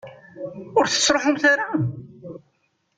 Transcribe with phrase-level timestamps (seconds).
[0.77, 1.67] Ur tettruḥumt ara?